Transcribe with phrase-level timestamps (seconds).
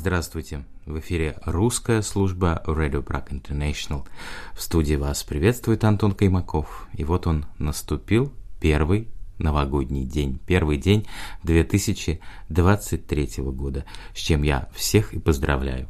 [0.00, 0.64] Здравствуйте!
[0.86, 4.06] В эфире русская служба Radio Prague International.
[4.54, 6.88] В студии вас приветствует Антон Каймаков.
[6.94, 8.32] И вот он наступил,
[8.62, 11.06] первый новогодний день, первый день
[11.42, 13.84] 2023 года,
[14.14, 15.86] с чем я всех и поздравляю.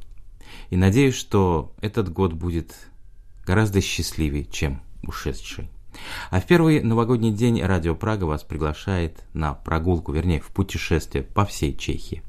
[0.71, 2.75] И надеюсь, что этот год будет
[3.47, 5.71] гораздо счастливее, чем ушедший.
[6.33, 11.47] А в первый новогодний день Радио Прага вас приглашает на прогулку, вернее, в путешествие по
[11.47, 12.25] всей Чехии.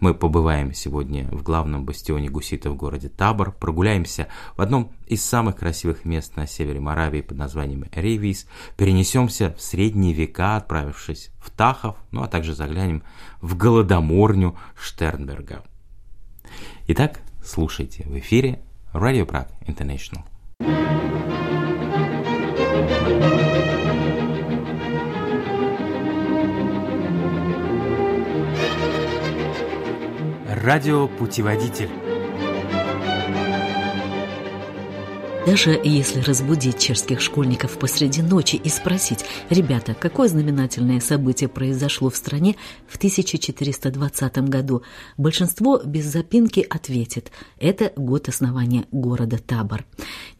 [0.00, 5.56] Мы побываем сегодня в главном бастионе гусита в городе Табор, прогуляемся в одном из самых
[5.56, 11.96] красивых мест на севере Моравии под названием Рейвис, перенесемся в средние века, отправившись в Тахов,
[12.10, 13.02] ну а также заглянем
[13.40, 15.62] в голодоморню Штернберга.
[16.88, 18.60] Итак, слушайте в эфире
[18.92, 20.35] Radio Prague International.
[30.66, 31.90] Радиопутеводитель
[35.46, 42.16] Даже если разбудить чешских школьников посреди ночи и спросить, ребята, какое знаменательное событие произошло в
[42.16, 42.56] стране
[42.88, 44.82] в 1420 году,
[45.16, 47.30] большинство без запинки ответит–
[47.60, 49.84] это год основания города Табор.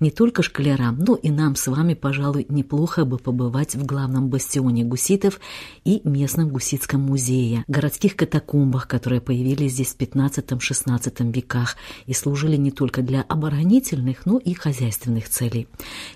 [0.01, 4.83] Не только школярам, но и нам с вами, пожалуй, неплохо бы побывать в главном бастионе
[4.83, 5.39] гуситов
[5.85, 11.77] и местном гуситском музее, городских катакомбах, которые появились здесь в 15-16 веках
[12.07, 15.69] и служили не только для оборонительных, но и хозяйственных хозяйственных целей.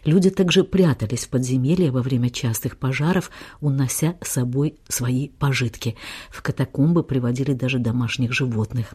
[0.04, 5.96] Люди также прятались в подземелье во время частых пожаров, унося с собой свои пожитки.
[6.30, 8.94] В катакомбы приводили даже домашних животных.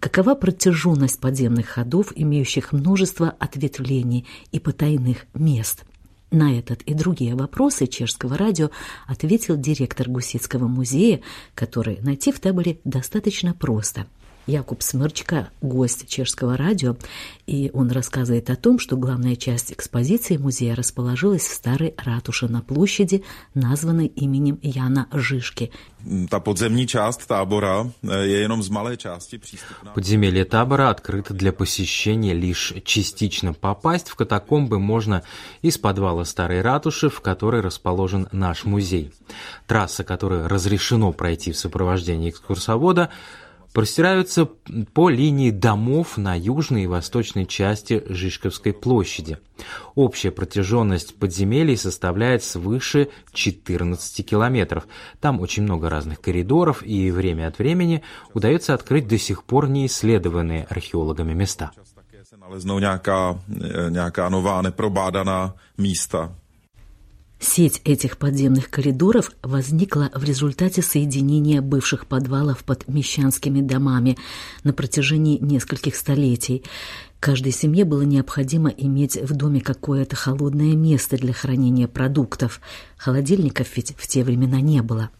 [0.00, 5.84] Какова протяженность подземных ходов, имеющих множество ответвлений и потайных мест?
[6.32, 8.70] На этот и другие вопросы чешского радио
[9.06, 11.20] ответил директор Гусицкого музея,
[11.54, 14.06] который найти в таборе достаточно просто–
[14.46, 16.96] Якуб Смырчка, гость чешского радио,
[17.46, 22.60] и он рассказывает о том, что главная часть экспозиции музея расположилась в старой ратуше на
[22.60, 23.24] площади,
[23.54, 25.70] названной именем Яна Жишки.
[26.30, 29.92] Та подземní часть табора je jenom z malé části přístupná.
[29.92, 33.52] Подземелье табора открыто для посещения лишь частично.
[33.52, 35.22] Попасть в катакомбы можно
[35.62, 39.12] из подвала старой ратуши, в которой расположен наш музей.
[39.66, 43.10] Трасса, которую разрешено пройти в сопровождении экскурсовода,
[43.72, 44.46] простираются
[44.94, 49.38] по линии домов на южной и восточной части Жишковской площади.
[49.94, 54.86] Общая протяженность подземелий составляет свыше 14 километров.
[55.20, 58.02] Там очень много разных коридоров, и время от времени
[58.34, 61.72] удается открыть до сих пор неисследованные археологами места.
[62.46, 62.80] Naleznou.
[67.38, 74.16] Сеть этих подземных коридоров возникла в результате соединения бывших подвалов под мещанскими домами
[74.64, 76.64] на протяжении нескольких столетий.
[77.20, 82.60] Каждой семье было необходимо иметь в доме какое-то холодное место для хранения продуктов.
[82.96, 85.10] Холодильников ведь в те времена не было.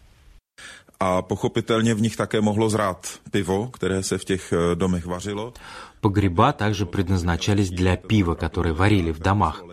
[0.99, 5.53] A pochopitelně v nich také mohlo zrát pivo, které se v těch domech vařilo.
[6.01, 9.63] Погреба также предназначались для пива, которое варили в домах.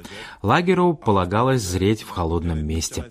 [0.42, 3.04] Лагеру полагалось зреть в холодном месте.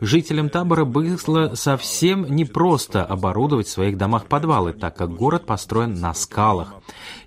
[0.00, 6.14] Жителям табора было совсем непросто оборудовать в своих домах подвалы, так как город построен на
[6.14, 6.74] скалах.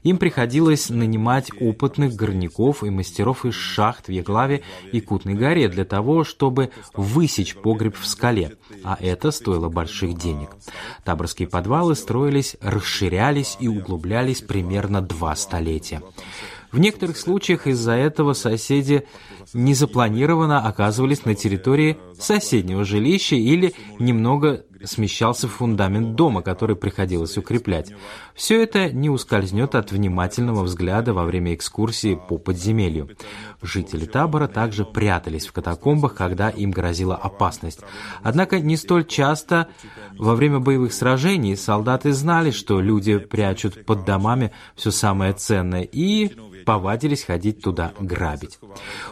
[0.08, 4.62] Им приходилось нанимать опытных горняков и мастеров из шахт в Еглаве
[4.94, 10.52] и Кутной горе для того, чтобы высечь погреб в скале, а это стоило больших денег.
[11.04, 16.02] Таборские подвалы строились, расширялись и углублялись примерно два столетия.
[16.72, 19.06] В некоторых случаях из-за этого соседи
[19.54, 27.92] незапланированно оказывались на территории соседнего жилища или немного смещался фундамент дома, который приходилось укреплять.
[28.36, 33.10] Все это не ускользнет от внимательного взгляда во время экскурсии по подземелью.
[33.62, 37.80] Жители табора также прятались в катакомбах, когда им грозила опасность.
[38.22, 39.68] Однако не столь часто
[40.18, 46.32] во время боевых сражений солдаты знали, что люди прячут под домами все самое ценное и
[46.66, 48.60] повадились ходить туда грабить.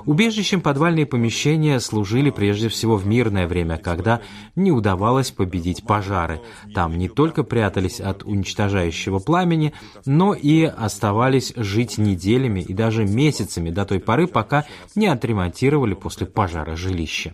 [0.04, 4.22] Убежищем подвальные помещения служили прежде всего в мирное время, когда
[4.58, 5.55] не удавалось победить
[5.86, 6.42] пожары.
[6.74, 9.74] Там не только прятались от уничтожающего пламени,
[10.06, 14.66] но и оставались жить неделями и даже месяцами до той поры, пока
[14.96, 17.34] не отремонтировали после пожара жилище.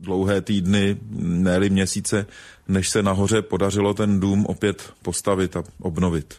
[0.00, 2.26] Dlouhé týdny, ne měsíce,
[2.68, 6.34] než se nahoře podařilo ten dům opět postavit a obnovit.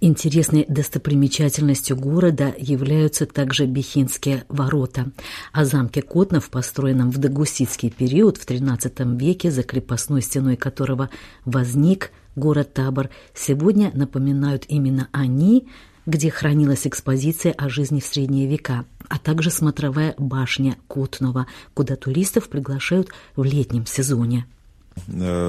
[0.00, 5.10] Интересной достопримечательностью города являются также Бехинские ворота.
[5.52, 11.10] О замке Котнов, построенном в догуситский период в XIII веке, за крепостной стеной которого
[11.44, 15.66] возник город Табор, сегодня напоминают именно они,
[16.06, 22.48] где хранилась экспозиция о жизни в средние века, а также смотровая башня Котнова, куда туристов
[22.48, 24.46] приглашают в летнем сезоне.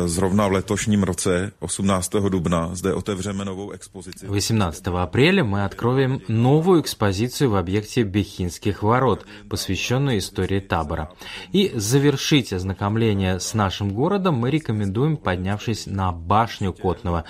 [0.05, 2.11] Zrovna v letošním roce, 18.
[2.29, 4.27] dubna, zde otevřeme novou expozici.
[4.27, 11.09] 18 апреля мы откроем новую экспозицию в объекте Бехинских ворот, посвященную истории табора.
[11.53, 17.23] И завершить ознакомление с нашим городом мы рекомендуем, поднявшись на башню Котного,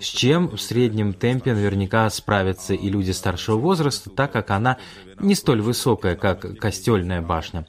[0.00, 4.78] с чем в среднем темпе наверняка справятся и люди старшего возраста, так как она
[5.20, 7.66] не столь высокая, как Костельная башня.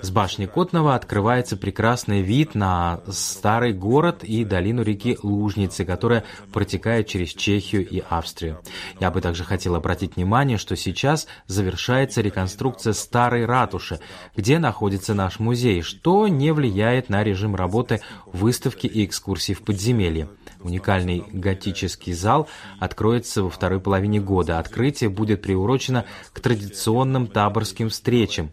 [0.00, 7.08] С башни Котного открывается прекрасный вид на старый город и долину реки Лужницы, которая протекает
[7.08, 8.60] через Чехию и Австрию.
[9.00, 13.98] Я бы также хотел обратить внимание, что сейчас завершается реконструкция старой ратуши,
[14.36, 20.28] где находится наш музей, что не влияет на режим работы выставки и экскурсий в подземелье.
[20.62, 22.48] Уникальный готический зал
[22.78, 24.58] откроется во второй половине года.
[24.58, 28.50] Открытие будет приурочено к традиционным таборским встречам.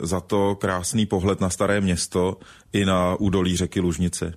[0.00, 2.38] Za to krásný pohled na staré město
[2.72, 4.34] i na údolí řeky Lužnice.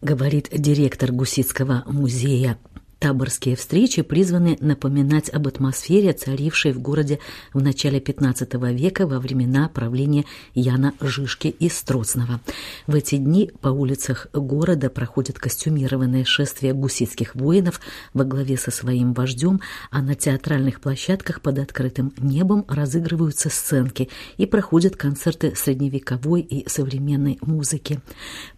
[0.00, 2.56] Говорит директор Гусицкого музея
[2.98, 7.20] Таборские встречи призваны напоминать об атмосфере, царившей в городе
[7.52, 12.40] в начале XV века во времена правления Яна Жишки и Строцного.
[12.88, 17.80] В эти дни по улицах города проходят костюмированные шествия гусицких воинов
[18.14, 19.60] во главе со своим вождем,
[19.92, 24.08] а на театральных площадках под открытым небом разыгрываются сценки
[24.38, 28.00] и проходят концерты средневековой и современной музыки.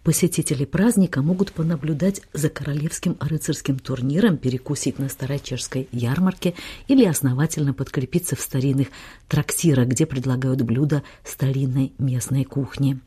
[0.03, 6.53] Посетители праздника могут понаблюдать за королевским рыцарским турниром, перекусить на старочешской ярмарке
[6.87, 8.87] или основательно подкрепиться в старинных
[9.27, 12.99] трактирах, где предлагают блюда старинной местной кухни.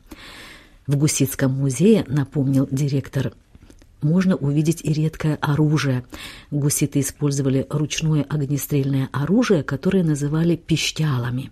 [0.87, 3.33] В Гусицком музее, напомнил директор
[4.01, 6.05] можно увидеть и редкое оружие.
[6.51, 11.51] Гуситы использовали ручное огнестрельное оружие, которое называли пищалами.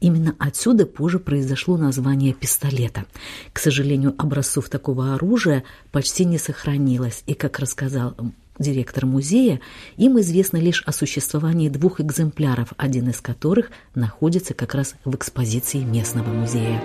[0.00, 3.06] Именно отсюда позже произошло название пистолета.
[3.52, 8.14] К сожалению, образцов такого оружия почти не сохранилось, и, как рассказал
[8.58, 9.60] директор музея,
[9.96, 15.78] им известно лишь о существовании двух экземпляров, один из которых находится как раз в экспозиции
[15.78, 16.82] местного музея.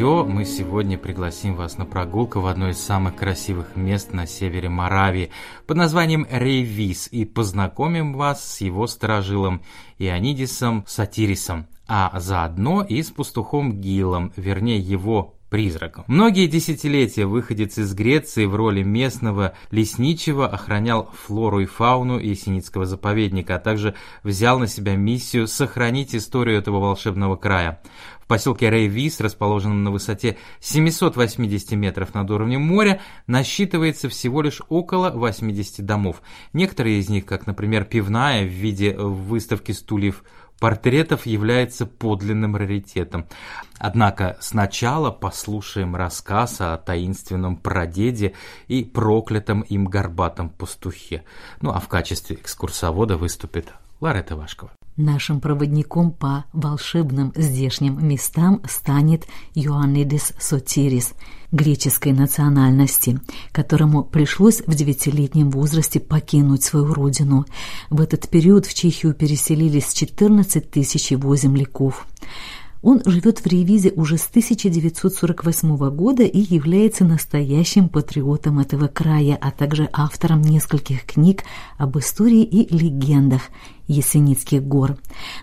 [0.00, 4.70] Еще мы сегодня пригласим вас на прогулку в одно из самых красивых мест на севере
[4.70, 5.30] Моравии
[5.66, 9.60] под названием Рейвис и познакомим вас с его сторожилом
[9.98, 16.04] Ионидисом Сатирисом, а заодно и с пастухом Гилом, вернее его призраком.
[16.06, 23.56] Многие десятилетия выходец из Греции в роли местного лесничего охранял флору и фауну Есеницкого заповедника,
[23.56, 27.82] а также взял на себя миссию сохранить историю этого волшебного края.
[28.20, 35.10] В поселке Рейвис, расположенном на высоте 780 метров над уровнем моря, насчитывается всего лишь около
[35.10, 36.22] 80 домов.
[36.52, 40.22] Некоторые из них, как, например, пивная в виде выставки стульев
[40.60, 43.26] портретов является подлинным раритетом.
[43.78, 48.34] Однако сначала послушаем рассказ о таинственном прадеде
[48.68, 51.24] и проклятом им горбатом пастухе.
[51.60, 54.70] Ну а в качестве экскурсовода выступит Ларета Вашкова.
[55.00, 61.14] Нашим проводником по волшебным здешним местам станет Иоаннидис Сотирис,
[61.52, 63.18] греческой национальности,
[63.50, 67.46] которому пришлось в девятилетнем возрасте покинуть свою родину.
[67.88, 72.06] В этот период в Чехию переселились 14 тысяч его земляков.
[72.82, 79.50] Он живет в Ревизе уже с 1948 года и является настоящим патриотом этого края, а
[79.50, 81.44] также автором нескольких книг
[81.76, 83.42] об истории и легендах
[83.86, 84.96] Есеницких гор.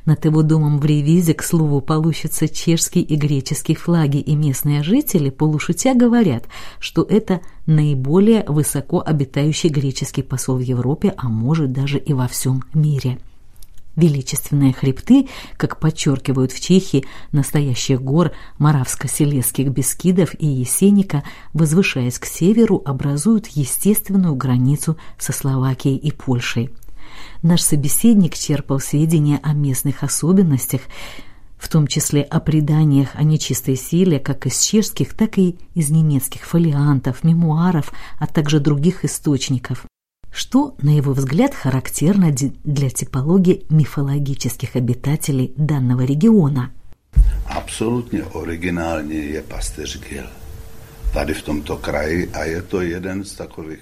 [0.06, 5.29] Над его домом в Ревизе, к слову, получатся чешский и греческий флаги, и местные жители,
[5.29, 6.46] полушутя, говорят,
[6.79, 12.63] что это наиболее высоко обитающий греческий посол в Европе, а может даже и во всем
[12.74, 13.20] мире.
[13.97, 15.27] Величественные хребты,
[15.57, 21.23] как подчеркивают в Чехии, настоящих гор Моравско-Селесских Бескидов и Есеника,
[21.53, 26.69] возвышаясь к северу, образуют естественную границу со Словакией и Польшей.
[27.41, 30.81] Наш собеседник черпал сведения о местных особенностях,
[31.57, 36.43] в том числе о преданиях о нечистой силе как из чешских, так и из немецких
[36.45, 39.87] фолиантов, мемуаров, а также других источников
[40.31, 46.72] что, на его взгляд, характерно для типологии мифологических обитателей данного региона.
[47.50, 49.43] Абсолютно оригинальный je
[50.10, 50.27] Gil.
[51.13, 53.79] Tady v tomto kraji a je to jeden z takových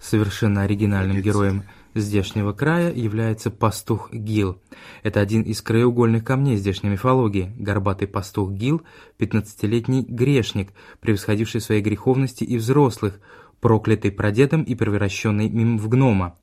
[0.00, 1.64] Совершенно оригинальным героем
[1.94, 4.60] здешнего края является пастух Гил.
[5.02, 7.52] Это один из краеугольных камней здешней мифологии.
[7.58, 8.82] Горбатый пастух Гил–
[9.18, 13.20] 15-летний грешник, превосходивший своей греховности и взрослых,
[13.60, 16.36] проклятый прадедом и превращенный им в гнома.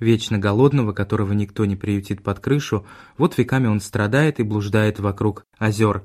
[0.00, 2.86] Вечно голодного, которого никто не приютит под крышу,
[3.16, 6.04] вот веками он страдает и блуждает вокруг озер.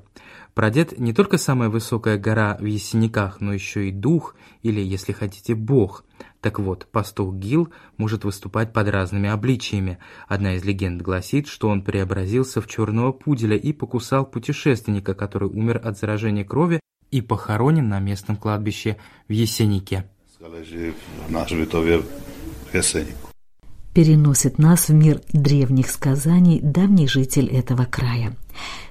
[0.54, 5.54] Прадед не только самая высокая гора в Есениках, но еще и дух, или, если хотите,
[5.54, 6.04] бог.
[6.40, 9.98] Так вот, пастух Гил может выступать под разными обличиями.
[10.28, 15.80] Одна из легенд гласит, что он преобразился в черного пуделя и покусал путешественника, который умер
[15.82, 16.80] от заражения крови
[17.10, 18.96] и похоронен на местном кладбище
[19.28, 20.08] в Есенике.
[23.94, 28.34] Переносит нас в мир древних сказаний давний житель этого края.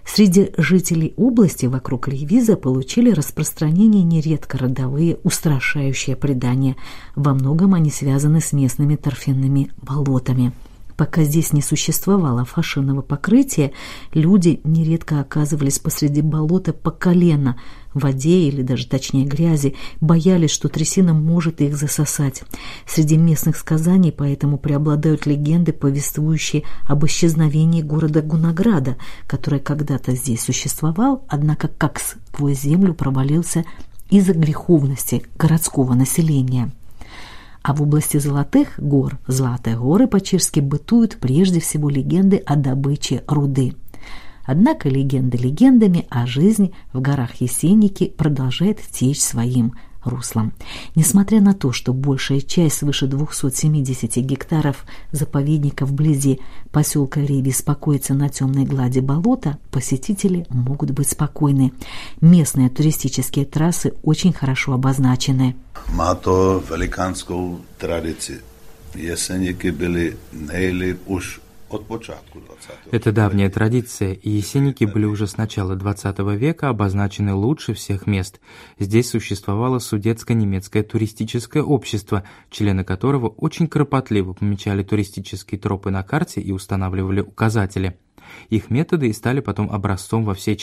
[0.05, 6.77] Среди жителей области вокруг Ревиза получили распространение нередко родовые устрашающие предания.
[7.15, 10.53] Во многом они связаны с местными торфяными болотами–
[10.97, 13.71] Пока здесь не существовало фашинного покрытия,
[14.13, 17.57] люди нередко оказывались посреди болота по колено,
[17.93, 22.43] в воде или даже точнее грязи, боялись, что трясина может их засосать.
[22.87, 28.97] Среди местных сказаний поэтому преобладают легенды, повествующие об исчезновении города Гунаграда,
[29.27, 33.63] который когда-то здесь существовал, однако как сквозь землю провалился
[34.09, 36.71] из-за греховности городского населения.
[37.63, 43.73] А в области Золотых гор, Златые горы по-чешски бытуют прежде всего легенды о добыче руды.
[44.43, 50.53] Однако легенды легендами, а жизнь в горах Есенники продолжает течь своим руслом.
[50.95, 56.39] Несмотря на то, что большая часть свыше 270 гектаров заповедника вблизи
[56.71, 61.73] поселка Риби спокоится на темной глади болота, посетители могут быть спокойны.
[62.21, 65.55] Местные туристические трассы очень хорошо обозначены.
[65.95, 68.39] Má to velikánskou tradici.
[71.73, 72.11] Nejlíp už
[72.91, 78.39] это давняя традиция, и есенники были уже с начала XX века обозначены лучше всех мест.
[78.79, 86.51] Здесь существовало судетско-немецкое туристическое общество, члены которого очень кропотливо помечали туристические тропы на карте и
[86.51, 87.97] устанавливали указатели.
[88.49, 90.55] Их методы и стали потом образцом во всей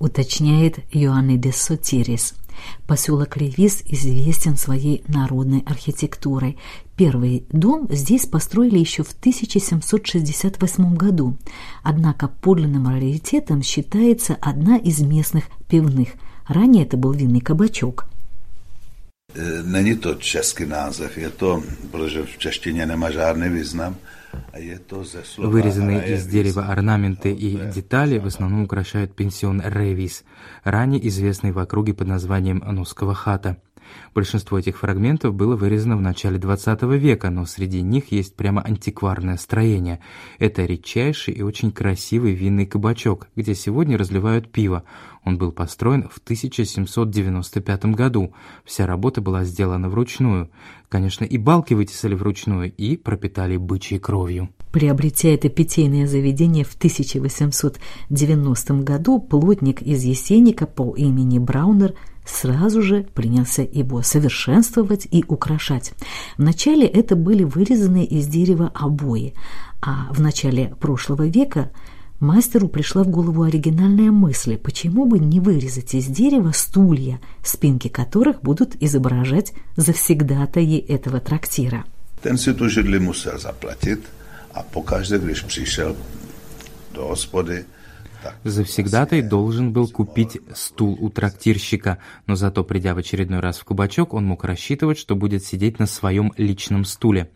[0.00, 2.34] уточняет Иоаннидес Сотирис.
[2.86, 6.58] Поселок Ревис известен своей народной архитектурой.
[6.96, 11.36] Первый дом здесь построили еще в 1768 году,
[11.82, 16.10] однако подлинным раритетом считается одна из местных пивных.
[16.48, 18.06] Ранее это был винный кабачок.
[19.64, 23.96] Není to český název, je to, protože v češtině nemá žádný význam,
[25.38, 30.24] Вырезанные из дерева орнаменты и детали в основном украшают пенсион Ревис,
[30.64, 33.56] ранее известный в округе под названием Анусского хата.
[34.14, 39.36] Большинство этих фрагментов было вырезано в начале XX века, но среди них есть прямо антикварное
[39.36, 40.00] строение.
[40.38, 44.84] Это редчайший и очень красивый винный кабачок, где сегодня разливают пиво.
[45.24, 48.34] Он был построен в 1795 году.
[48.64, 50.50] Вся работа была сделана вручную.
[50.88, 54.50] Конечно, и балки вытесали вручную и пропитали бычьей кровью.
[54.72, 63.06] Приобретя это питейное заведение в 1890 году, плотник из Есеника по имени Браунер сразу же
[63.14, 65.92] принялся его совершенствовать и украшать.
[66.36, 69.34] Вначале это были вырезанные из дерева обои,
[69.80, 71.70] а в начале прошлого века–
[72.20, 78.42] Мастеру пришла в голову оригинальная мысль, почему бы не вырезать из дерева стулья, спинки которых
[78.42, 81.84] будут изображать завсегдатаи этого трактира.
[82.22, 84.00] Ten si tu židli musel zaplatit
[84.52, 85.96] a pokaždé, když přišel
[86.94, 87.64] do hospody,
[88.44, 94.14] Завсегдатай должен был купить стул у трактирщика, но зато, придя в очередной раз в кабачок,
[94.14, 97.30] он мог рассчитывать, что будет сидеть на своем личном стуле.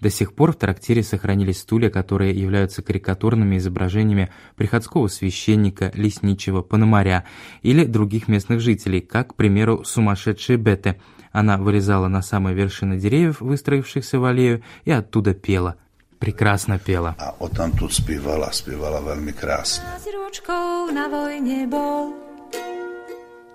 [0.00, 7.24] До сих пор в трактире сохранились стулья, которые являются карикатурными изображениями приходского священника, лесничего, пономаря
[7.62, 11.00] или других местных жителей, как, к примеру, сумасшедшая Бетте.
[11.32, 15.76] Она вылезала на самые вершины деревьев, выстроившихся в аллею, и оттуда пела.
[16.18, 17.14] Prikrásne piela.
[17.14, 19.86] A o tam tu spievala, spievala veľmi krásne.
[20.02, 22.10] S ručkou na vojne bol,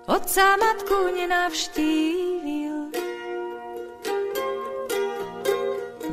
[0.08, 2.88] otca matku nenavštívil.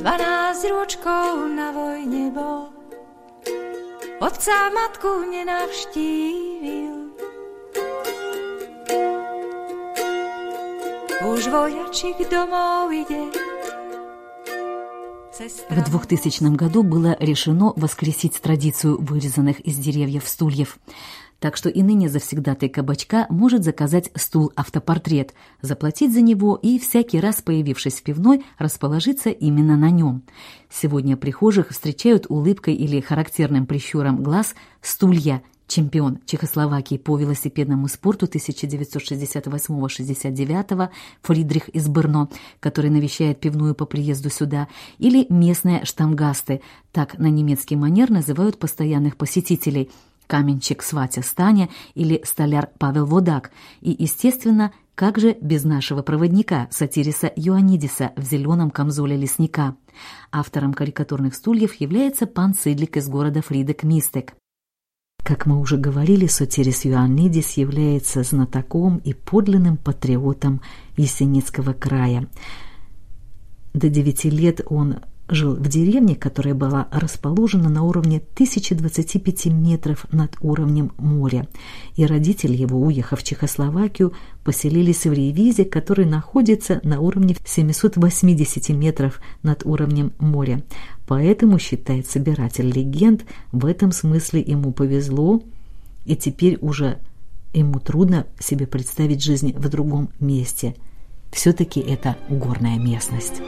[0.02, 2.68] 12 rôčkov na vojne bol,
[4.20, 7.16] otca matku nenavštívil.
[11.22, 13.30] Už vojačik domov ide,
[15.32, 20.78] В 2000 году было решено воскресить традицию вырезанных из деревьев стульев.
[21.40, 27.40] Так что и ныне завсегдатый кабачка может заказать стул-автопортрет, заплатить за него и всякий раз,
[27.40, 30.22] появившись в пивной, расположиться именно на нем.
[30.70, 40.90] Сегодня прихожих встречают улыбкой или характерным прищуром глаз стулья– чемпион Чехословакии по велосипедному спорту 1968-69
[41.22, 42.28] Фридрих из Брно,
[42.60, 46.60] который навещает пивную по приезду сюда, или местные штамгасты,
[46.92, 49.90] так на немецкий манер называют постоянных посетителей–
[50.32, 53.50] каменщик Сватя Станя или столяр Павел Водак,
[53.82, 59.76] и, естественно, как же без нашего проводника, сатириса Юанидиса в зеленом камзоле лесника?
[60.30, 64.34] Автором карикатурных стульев является пан Сидлик из города Фридек Мистек.
[65.22, 70.60] Как мы уже говорили, Сотирис Юанидис является знатоком и подлинным патриотом
[70.96, 72.26] Есеницкого края.
[73.72, 74.96] До девяти лет он
[75.28, 81.48] жил в деревне, которая была расположена на уровне 1025 метров над уровнем моря,
[81.94, 84.12] и родители его, уехав в Чехословакию,
[84.44, 90.62] поселились в Ревизе, который находится на уровне 780 метров над уровнем моря.
[91.12, 95.42] Поэтому, считает собиратель легенд, в этом смысле ему повезло,
[96.06, 97.00] и теперь уже
[97.52, 100.74] ему трудно себе представить жизнь в другом месте.
[101.30, 103.42] Все-таки это горная местность.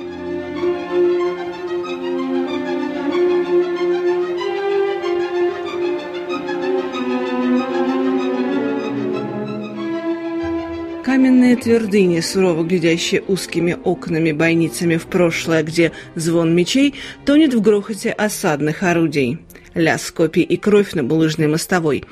[11.55, 16.95] Каменные твердыни, сурово глядящие узкими окнами-бойницами в прошлое, где звон мечей
[17.25, 19.39] тонет в грохоте осадных орудий.
[19.75, 22.05] Ляс копий и кровь на булыжной мостовой.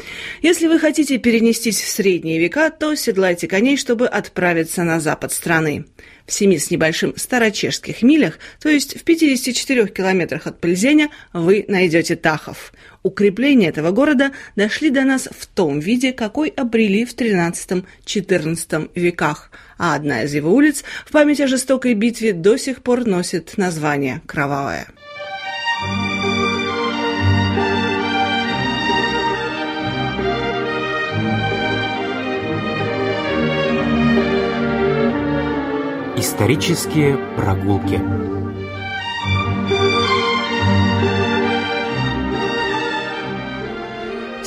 [0.43, 5.87] Если вы хотите перенестись в средние века, то седлайте коней, чтобы отправиться на запад страны.
[6.27, 12.17] В семи с небольшим старочешских милях, то есть в 54 километрах от Пельзеня, вы найдете
[12.17, 12.73] Тахов.
[13.03, 19.95] Укрепления этого города дошли до нас в том виде, какой обрели в XIII-XIV веках, а
[19.95, 24.87] одна из его улиц в память о жестокой битве до сих пор носит название «Кровавая».
[36.33, 38.32] Исторические прогулки.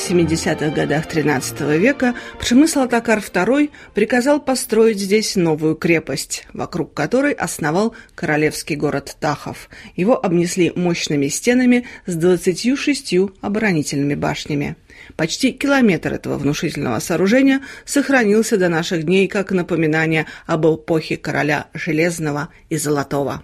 [0.07, 7.95] 70-х годах XIII века Пшемысл Атакар II приказал построить здесь новую крепость, вокруг которой основал
[8.13, 9.67] королевский город Тахов.
[9.95, 14.75] Его обнесли мощными стенами с 26 оборонительными башнями.
[15.15, 22.49] Почти километр этого внушительного сооружения сохранился до наших дней как напоминание об эпохе короля Железного
[22.69, 23.41] и Золотого.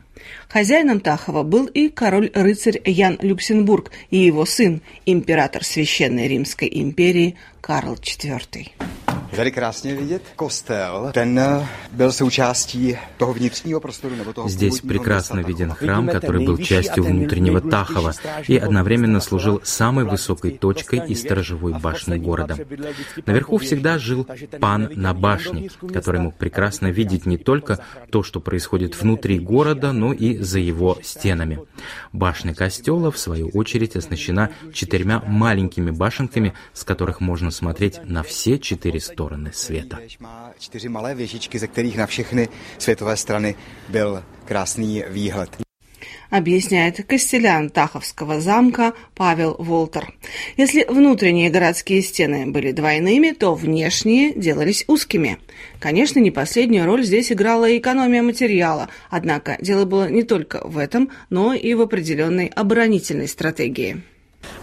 [0.49, 7.95] Хозяином Тахова был и король-рыцарь Ян Люксембург и его сын, император Священной Римской империи Карл
[7.95, 8.71] IV.
[9.36, 11.12] Tady krásně vidět kostel.
[11.13, 16.58] Ten eh, byl součástí toho vnitřního prostoru nebo toho Здесь прекрасно виден храм, который был
[16.58, 18.13] частью внутреннего Тахова
[18.48, 22.58] и одновременно служил самой высокой точкой и сторожевой башней города.
[23.26, 24.28] Наверху всегда жил
[24.60, 30.13] пан на башне, который мог прекрасно видеть не только то, что происходит внутри города, но
[30.13, 31.60] и за его стенами.
[32.12, 38.60] Башня костела, в свою очередь, оснащена четырьмя маленькими башенками, с которых можно смотреть на все
[38.60, 39.20] четыре стороны
[39.51, 39.99] света.
[40.60, 43.55] Čtyři malé věžičky, ze kterých na všechny světové strany
[43.89, 45.62] byl krásný výhled.
[46.31, 50.13] объясняет костелян Таховского замка Павел Волтер.
[50.57, 55.38] Если внутренние городские стены были двойными, то внешние делались узкими.
[55.79, 60.77] Конечно, не последнюю роль здесь играла и экономия материала, однако дело было не только в
[60.77, 64.01] этом, но и в определенной оборонительной стратегии.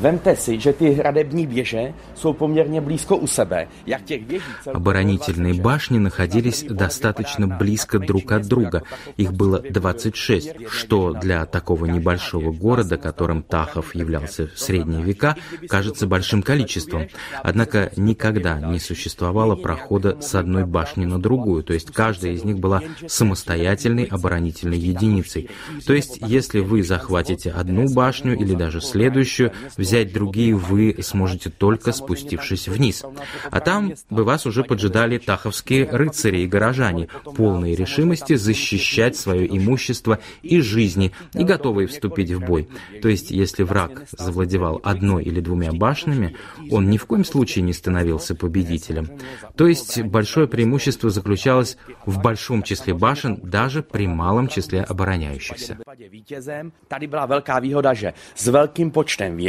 [0.00, 3.68] Vemte si, že ty hradební věže jsou poměrně blízko u sebe.
[3.86, 8.82] Jak těch věží Оборонительные башни находились достаточно близко друг от друга.
[9.16, 15.36] Их было 26, что для такого небольшого города, которым Тахов являлся в средние века,
[15.68, 17.08] кажется большим количеством.
[17.42, 22.58] Однако никогда не существовало прохода с одной башни на другую, то есть каждая из них
[22.58, 25.50] была самостоятельной оборонительной единицей.
[25.86, 31.92] То есть если вы захватите одну башню или даже следующую, Взять другие вы сможете только
[31.92, 33.04] спустившись вниз.
[33.50, 40.18] А там бы вас уже поджидали таховские рыцари и горожане, полные решимости защищать свое имущество
[40.42, 42.68] и жизни и готовые вступить в бой.
[43.02, 46.36] То есть, если враг завладевал одной или двумя башнями,
[46.70, 49.08] он ни в коем случае не становился победителем.
[49.56, 51.76] То есть, большое преимущество заключалось
[52.06, 55.78] в большом числе башен даже при малом числе обороняющихся.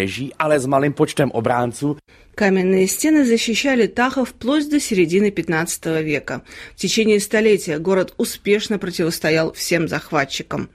[0.10, 1.98] Věží, ale s malým počtem obránců.
[2.36, 6.42] Каменные стены защищали Тахов вплоть до середины 15 века.
[6.74, 10.70] В течение столетия город успешно противостоял всем захватчикам.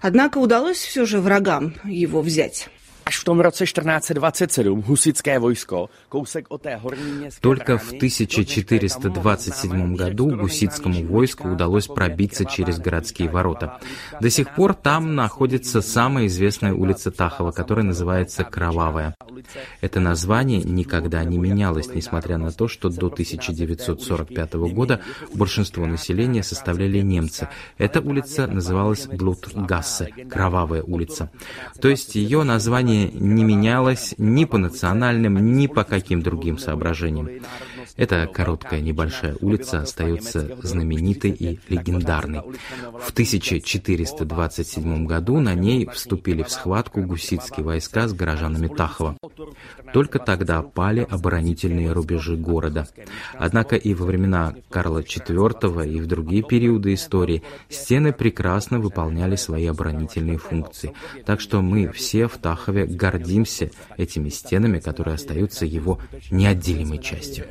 [0.00, 2.68] Однако удалось все же врагам его взять.
[3.04, 9.96] Až v tom roce 1427 husické vojsko kousek od té horní městské Только в 1427
[9.96, 13.80] году гуситскому войску удалось пробиться через городские ворота.
[14.20, 19.14] До сих пор там находится самая известная улица Тахова, которая называется Кровавая.
[19.80, 25.00] Это название никогда не менялось, несмотря на то, что до 1945 года
[25.34, 27.48] большинство населения составляли немцы.
[27.78, 31.30] Эта улица называлась Блутгассе, Кровавая улица.
[31.80, 37.28] То есть ее название не менялось ни по национальным, ни по каким другим соображениям.
[37.96, 42.40] Эта короткая небольшая улица остается знаменитой и легендарной.
[42.98, 49.16] В 1427 году на ней вступили в схватку гуситские войска с горожанами Тахова.
[49.92, 52.88] Только тогда пали оборонительные рубежи города.
[53.34, 59.66] Однако и во времена Карла IV и в другие периоды истории стены прекрасно выполняли свои
[59.66, 60.94] оборонительные функции.
[61.26, 67.46] Так что мы все в Тахове гордимся этими стенами, которые остаются его неотделимой частью.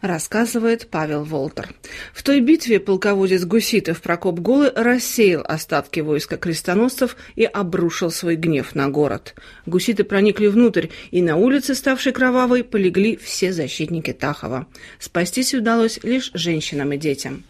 [0.00, 1.74] Рассказывает Павел Волтер.
[2.14, 8.74] В той битве полководец гуситов Прокоп Голый рассеял остатки войска крестоносцев и обрушил свой гнев
[8.74, 9.34] на город.
[9.66, 14.66] Гуситы проникли внутрь, и на улице, ставшей кровавой, полегли все защитники Тахова.
[14.98, 17.44] Спастись удалось лишь женщинам и детям.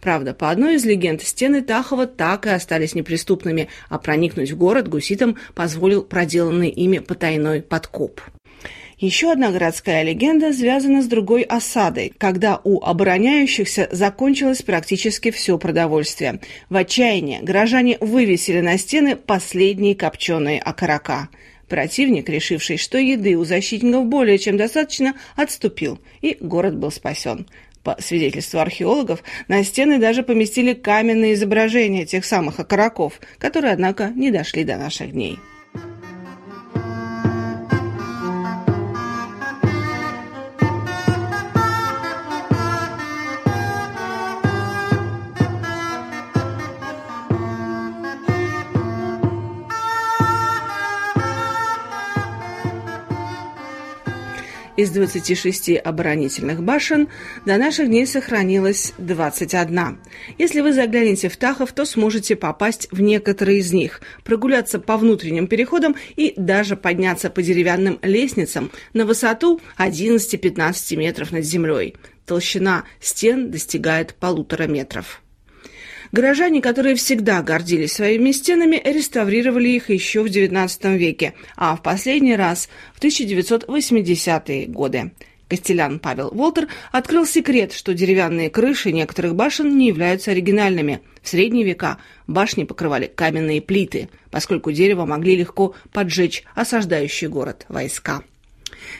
[0.00, 4.88] Правда, по одной из легенд, стены Тахова так и остались неприступными, а проникнуть в город
[4.88, 8.20] гуситам позволил проделанный ими потайной подкоп.
[8.98, 16.40] Еще одна городская легенда связана с другой осадой, когда у обороняющихся закончилось практически все продовольствие.
[16.70, 21.28] В отчаянии горожане вывесили на стены последние копченые окорока.
[21.68, 27.46] Противник, решивший, что еды у защитников более чем достаточно, отступил, и город был спасен.
[27.86, 34.32] По свидетельству археологов, на стены даже поместили каменные изображения тех самых окороков, которые, однако, не
[34.32, 35.38] дошли до наших дней.
[54.76, 57.08] Из 26 оборонительных башен
[57.46, 59.98] до наших дней сохранилось 21.
[60.36, 65.46] Если вы заглянете в Тахов, то сможете попасть в некоторые из них, прогуляться по внутренним
[65.46, 71.96] переходам и даже подняться по деревянным лестницам на высоту 11-15 метров над землей.
[72.26, 75.22] Толщина стен достигает полутора метров.
[76.16, 82.34] Горожане, которые всегда гордились своими стенами, реставрировали их еще в XIX веке, а в последний
[82.34, 85.10] раз в 1980-е годы.
[85.46, 91.00] Костелян Павел Волтер открыл секрет, что деревянные крыши некоторых башен не являются оригинальными.
[91.20, 98.22] В средние века башни покрывали каменные плиты, поскольку дерево могли легко поджечь осаждающий город войска.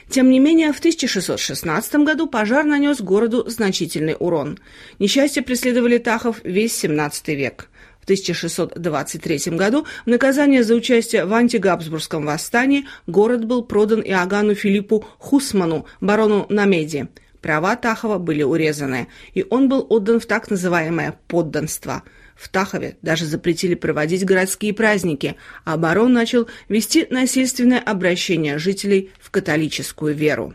[0.09, 4.59] Тем не менее, в 1616 году пожар нанес городу значительный урон.
[4.99, 7.69] Несчастье преследовали Тахов весь 17 век.
[7.99, 15.05] В 1623 году в наказание за участие в антигабсбургском восстании город был продан Иоганну Филиппу
[15.17, 17.09] Хусману, барону Намеди.
[17.41, 22.03] Права Тахова были урезаны, и он был отдан в так называемое «подданство».
[22.37, 29.31] В Тахове даже запретили проводить городские праздники, а барон начал вести насильственное обращение жителей в
[29.31, 30.53] католическую веру.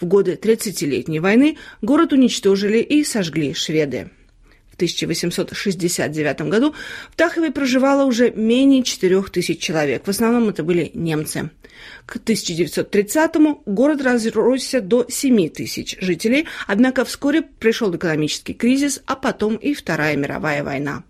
[0.00, 4.10] В годы Тридцатилетней войны город уничтожили и сожгли шведы.
[4.72, 6.74] В 1869 году
[7.10, 10.06] в Тахове проживало уже менее 4 тысяч человек.
[10.06, 11.50] В основном это были немцы.
[12.06, 19.56] К 1930-му город разросся до 7 тысяч жителей, однако вскоре пришел экономический кризис, а потом
[19.56, 21.04] и Вторая мировая война.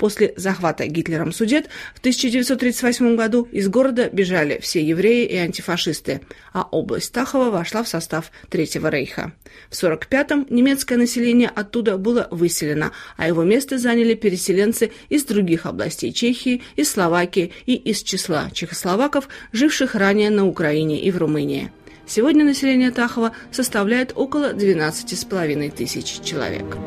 [0.00, 6.22] После захвата Гитлером Судет в 1938 году из города бежали все евреи и антифашисты,
[6.54, 9.32] а область Тахова вошла в состав Третьего рейха.
[9.68, 16.14] В 1945-м немецкое население оттуда было выселено, а его место заняли переселенцы из других областей
[16.14, 21.70] Чехии, из Словакии и из числа чехословаков, живших ранее на Украине и в Румынии.
[22.06, 26.78] Сегодня население Тахова составляет около 12,5 тысяч человек.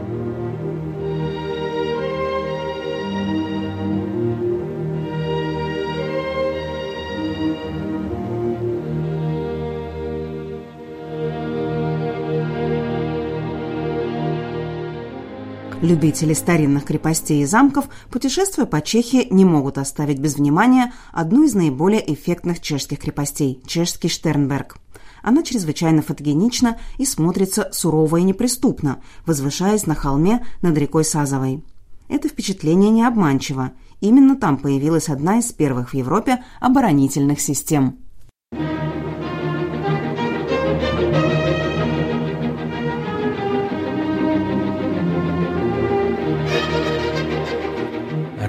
[15.83, 21.55] Любители старинных крепостей и замков, путешествуя по Чехии, не могут оставить без внимания одну из
[21.55, 24.77] наиболее эффектных чешских крепостей– чешский Штернберг.
[25.21, 31.65] Она чрезвычайно фотогенична и смотрится сурово и неприступно, возвышаясь на холме над рекой Сазовой.
[32.07, 33.73] Это впечатление не обманчиво.
[33.99, 37.97] Именно там появилась одна из первых в Европе оборонительных систем–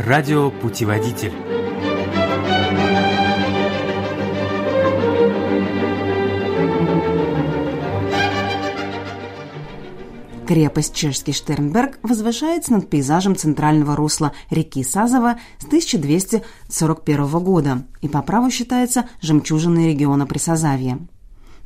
[0.05, 1.33] Радиопутеводитель
[10.47, 18.21] Крепость Чешский Штернберг возвышается над пейзажем центрального русла реки Сазова с 1241 года и по
[18.21, 20.99] праву считается жемчужиной региона Присазавья.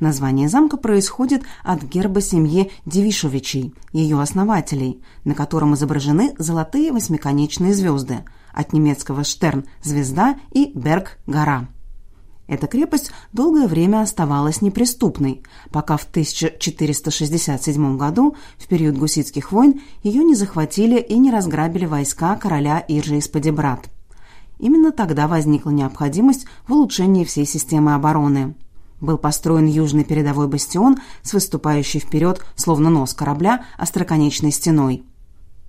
[0.01, 8.19] Название замка происходит от герба семьи Девишовичей, ее основателей, на котором изображены золотые восьмиконечные звезды,
[8.53, 11.69] от немецкого «Штерн»– звезда и «Берг»– гора.
[12.47, 20.25] Эта крепость долгое время оставалась неприступной, пока в 1467 году, в период гуситских войн, ее
[20.25, 23.91] не захватили и не разграбили войска короля Иржи из Падебрат.
[24.59, 28.55] Именно тогда возникла необходимость в улучшении всей системы обороны–
[29.01, 35.05] был построен южный передовой бастион с выступающей вперед, словно нос корабля, остроконечной стеной.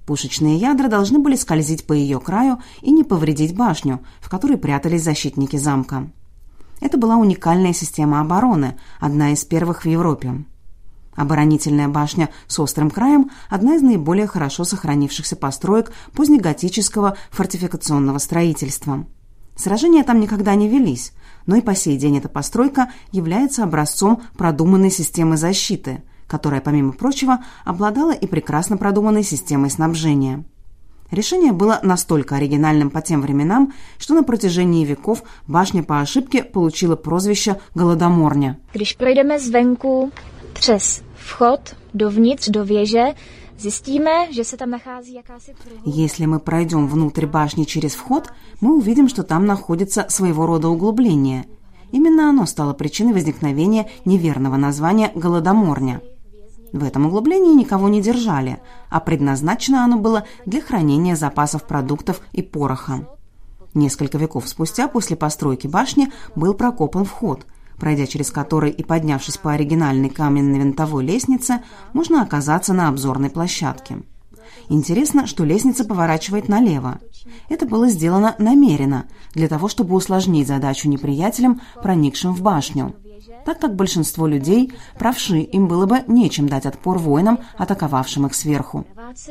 [0.06, 5.04] Пушечные ядра должны были скользить по ее краю и не повредить башню, в которой прятались
[5.04, 6.10] защитники замка.
[6.82, 10.46] Это была уникальная система обороны, одна из первых в Европе.
[11.16, 19.06] Оборонительная башня с острым краем– одна из наиболее хорошо сохранившихся построек позднеготического фортификационного строительства.
[19.60, 21.12] Сражения там никогда не велись,
[21.46, 27.40] но и по сей день эта постройка является образцом продуманной системы защиты, которая, помимо прочего,
[27.66, 30.46] обладала и прекрасно продуманной системой снабжения.
[31.12, 36.96] Решение было настолько оригинальным по тем временам, что на протяжении веков башня по ошибке получила
[36.96, 38.58] прозвище «Голодоморня».
[38.74, 40.12] Když projdeme zvenku
[40.54, 43.14] přes vchod dovnitř do věže,
[45.84, 51.46] Если мы пройдем внутрь башни через вход, мы увидим, что там находится своего рода углубление.
[51.92, 56.02] Именно оно стало причиной возникновения неверного названия «голодоморня».
[56.72, 62.42] В этом углублении никого не держали, а предназначено оно было для хранения запасов продуктов и
[62.42, 63.10] пороха.
[63.74, 67.46] Несколько веков спустя после постройки башни был прокопан вход–
[67.80, 71.62] пройдя через который и поднявшись по оригинальной каменной винтовой лестнице,
[71.94, 73.98] можно оказаться на обзорной площадке.
[74.70, 77.00] Интересно, что лестница поворачивает налево.
[77.50, 82.96] Это было сделано намеренно, для того, чтобы усложнить задачу неприятелям, проникшим в башню.
[83.46, 88.86] Так как большинство людей, правши, им было бы нечем дать отпор воинам, атаковавшим их сверху.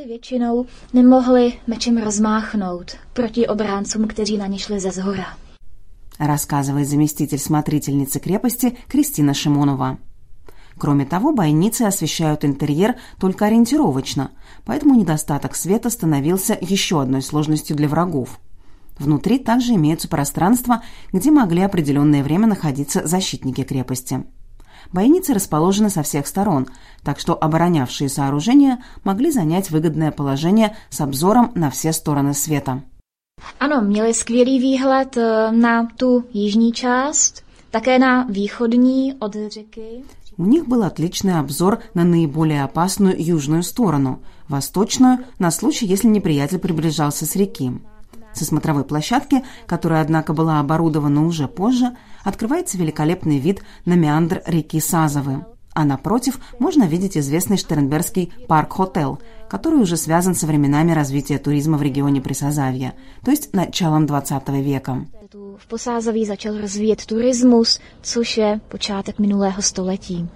[0.07, 5.48] většinou nemohli mečem rozmáchnout proti obráncům, kteří na ně šli ze zhora
[6.27, 9.99] рассказывает заместитель смотрительницы крепости Кристина Шимонова.
[10.79, 14.31] Кроме того, бойницы освещают интерьер только ориентировочно,
[14.65, 18.41] поэтому недостаток света становился еще одной сложностью для врагов.
[18.99, 24.25] Внутри также имеются пространства, где могли определенное время находиться защитники крепости.
[24.93, 26.69] Бойницы расположены со всех сторон,
[27.03, 32.83] так что оборонявшие сооружения могли занять выгодное положение с обзором на все стороны света.
[33.61, 40.03] Ano, měli skvělý výhled eh, na tu jižní část, také na východní od řeky.
[40.39, 46.61] У них был отличный обзор на наиболее опасную южную сторону, восточную, на случай, если неприятель
[46.61, 47.73] приближался с реки.
[48.33, 54.79] Со смотровой площадки, которая, однако, была оборудована уже позже, открывается великолепный вид на меандр реки
[54.79, 55.45] Сазовы–
[55.79, 61.83] а напротив можно видеть известный Штернбергский парк-хотел, который уже связан со временами развития туризма в
[61.83, 65.07] регионе Присазавья, то есть началом 20 века.
[65.33, 70.27] В Посázоví začal rozvíjet turismus, což je počátek minulého století.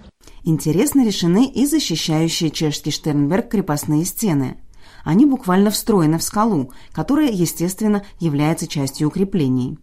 [0.44, 4.58] Интересно решены и защищающие чешский Штернберг крепостные стены.
[5.04, 9.78] Они буквально встроены в скалу, которая, естественно, является частью укреплений.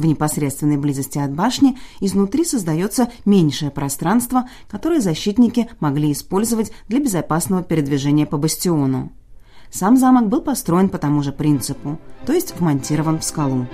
[0.00, 7.62] В непосредственной близости от башни изнутри создается меньшее пространство, которое защитники могли использовать для безопасного
[7.62, 9.12] передвижения по бастиону.
[9.70, 13.66] Сам замок был построен по тому же принципу, то есть вмонтирован в скалу.